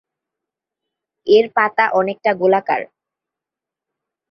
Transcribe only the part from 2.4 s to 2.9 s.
গোলাকার।